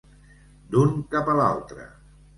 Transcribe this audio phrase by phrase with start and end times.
[0.71, 1.87] D'un cap a l'altre.